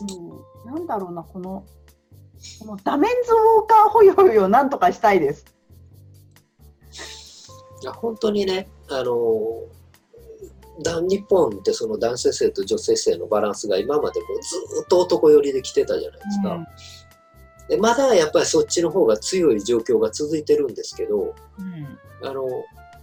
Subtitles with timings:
[0.00, 1.64] うん、なんだろうな、この、
[2.60, 5.44] このダメンズウォーカー保養をなんとかしたいです。
[7.82, 9.62] いや、本当にね、あの
[11.02, 16.54] 日本ってその男性性と女性性のバランスが今までもずっと男寄りで来てたじゃないですか。
[16.54, 16.66] うん、
[17.68, 22.44] でまだやっぱりそっちの方が強い状況が続いてるんですけど、うん、あの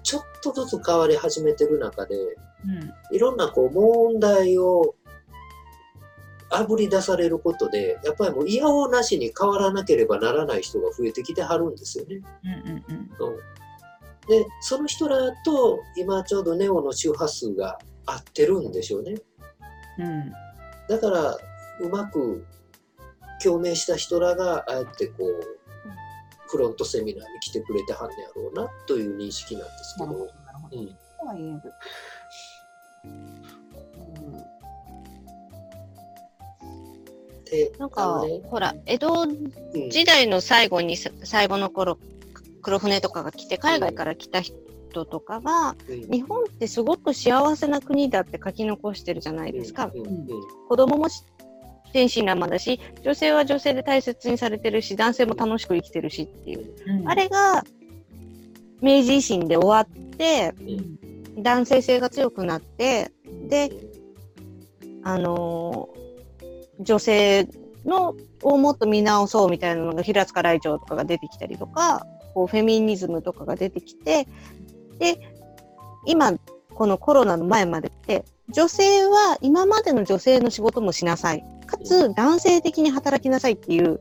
[0.02, 2.28] ちょっとずつ変わり始めてる中で、う
[3.12, 4.96] ん、いろんなこう問題を
[6.50, 12.22] あぶり出されることでやっぱりもう嫌おなしに変わらなければならない人が増えてきてはるんですよね。
[12.44, 13.38] うんうんうん
[14.28, 19.16] で、その人らと今ちょうどネオの周波数が合ってるんでしょうね。
[20.00, 20.32] うん、
[20.90, 21.38] だから、
[21.80, 22.46] うまく
[23.42, 25.58] 共鳴した人らがああやってこう、
[26.48, 30.12] フロントセミナーに来てくれてはんねやろうなという認識なんですけど。
[31.26, 31.62] なる
[37.80, 39.28] なんか、ね、ほら江戸
[39.90, 41.98] 時代の最後に、うん、最後の頃
[42.62, 49.92] 黒船とかが来て海外から来た人とかが、うん、日本ってすごく幸せな国だって書き残してるじゃないですか。
[49.94, 50.28] うん、
[50.68, 51.08] 子供も
[51.94, 57.64] 天真爛漫だし女性は女性で大切にされてるし男性も楽しく生きてるしっていう、うん、あれが
[58.82, 60.54] 明治維新で終わって、
[61.38, 63.12] 男性性が強くなって
[63.48, 63.72] で
[65.04, 66.07] あのー、
[66.80, 67.48] 女性
[67.86, 74.28] のをもっと見直そうみたいなのが平塚雷鳥とかが出てきたりとかこうフェミニズムとかが出てきて
[75.00, 75.20] で
[76.06, 76.34] 今
[76.74, 84.00] このコロナの前までって女性は今までの女性の仕事もしなさいかつ男性的に働きなさいっていう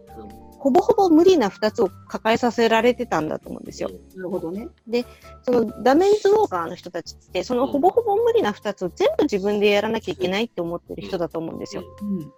[0.66, 3.88] ほぼほぼ無理な2つを抱えさせられてたんだと思うんですよ。
[4.16, 4.66] なるほどね。
[4.88, 5.04] で、
[5.44, 11.84] そのダメンズウォーカーの人たちって、そのほぼほぼ無理な2つを全部自分でやらなきゃいけないって思ってる人だと思うんですよ。
[12.02, 12.32] うん、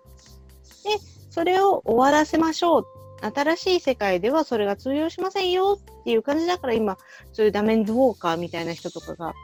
[0.89, 0.99] で、
[1.31, 2.87] それを終わらせましょう
[3.35, 6.97] 新しい世界ではそれが通用しませんよっていう感じだから今、
[7.33, 9.35] そういうダメンズウォーカーみたいな人とかが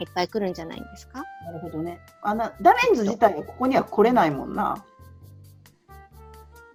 [0.00, 1.22] いっぱい来るんじゃないんですか？
[1.46, 2.00] なるほどね。
[2.22, 4.84] あのダメンズ自体はここには来れないもんな。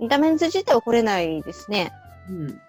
[0.09, 1.91] ダメンズ自体は来れないですね。
[2.29, 2.61] うん。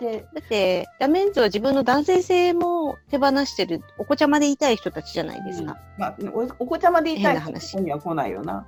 [0.00, 5.76] で、だって、ダメンズは自分の男性性も手放してる、お子ちゃまでいたい人たちじゃないですか。
[5.98, 6.16] うん、まあ、
[6.58, 8.66] お子ちゃまでいたい人には来ないよな。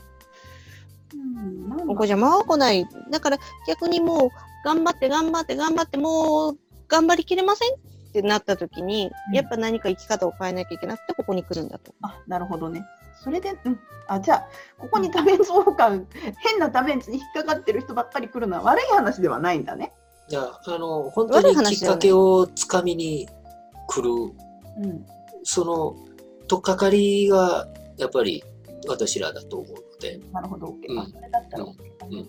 [1.15, 2.87] うん、お子ちゃまは来ない。
[3.11, 4.29] だから逆にもう、
[4.65, 6.59] 頑張って頑張って頑張って、もう
[6.89, 11.93] 頑張りきれませんってなった時に、うん、やっぱ何か生き方を変えなきゃいけなくて、ここに来るんだと。
[12.03, 12.85] あ、なるほどね。
[13.23, 13.79] それで、うん。
[14.09, 16.07] あ、じゃあ、ここに多面相関、
[16.39, 19.93] 変な多面に引っかかってる人ばっかり来るのは悪い話ではないんだね。
[20.29, 23.29] いや、あの、本当にきっかけをつかみに
[23.89, 24.11] 来る、
[24.79, 25.07] うん、
[25.45, 25.97] その、
[26.49, 28.43] とっかかりが、やっぱり
[28.89, 30.21] 私らだと思うので。
[30.33, 30.71] なるほど、OK。
[30.89, 31.75] うん、それだったら OK
[32.11, 32.19] うん。
[32.19, 32.29] うん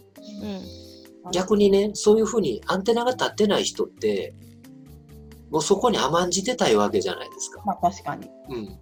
[1.31, 4.36] 逆にね、そういうふうにアンテナが立ってない人って、
[5.50, 7.62] もうそこに甘んじてたいわけじゃないですか。
[7.66, 8.30] まあ確かに。
[8.50, 8.78] うん。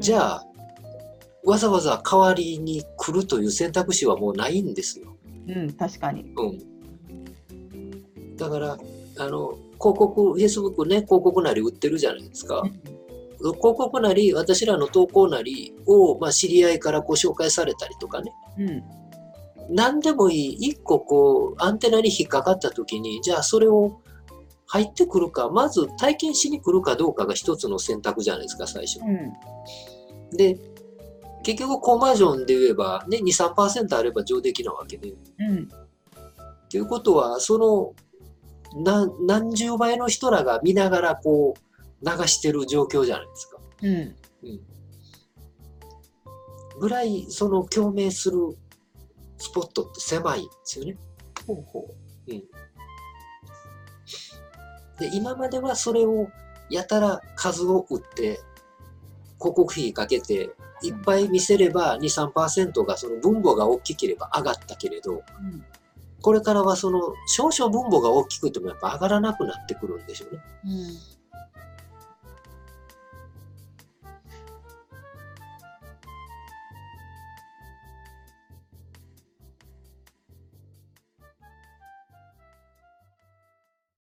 [0.00, 0.46] じゃあ、
[1.44, 5.16] うん、わざわざ代わりに来るという選択肢はもうないんですよ。
[5.46, 6.24] うん、確かに。
[6.36, 8.36] うん。
[8.36, 8.72] だから、
[9.18, 12.64] あの、広告、フェイスブックね、広告なり売ってるじゃないですか。
[13.40, 18.32] うん広告なり、私らの投稿なりを、まあ、知り合いからご紹介されたりとかね。
[18.58, 18.82] うん。
[19.70, 20.52] 何でもいい。
[20.68, 24.00] 一個こう、アンテナに引っかかった時に、じゃあそれを
[24.66, 29.00] 入ってくるか、まず体験しに来るかどうかが一つの選択じゃないですか、最初。
[29.00, 30.58] うん、で、
[31.42, 35.14] 結局コンバージョンで言えば、ね、2、3%あれば上出来なわけで。
[35.38, 35.68] うん。
[36.70, 37.94] ということは、その
[38.74, 43.58] 何何十倍の人らが見ながらこう、流してる状況じゃないですか。
[43.82, 43.94] うん。
[43.94, 44.60] うん。
[46.80, 48.38] ぐらい、その共鳴する
[49.38, 50.96] スポットって狭いんですよね。
[51.46, 51.94] ほうほ
[52.28, 52.32] う。
[52.32, 52.38] うん。
[54.98, 56.28] で、今まではそれを
[56.70, 58.40] やたら数を打って、
[59.38, 60.50] 広告費かけて、
[60.82, 65.64] いっぱい見せれば2、3%がその分母が大きければ上がったけれど、うん、
[66.20, 70.42] これからはその少々分母が大きくてもやっぱ上がらなくなってくるんでしょうね。
[70.64, 71.14] うん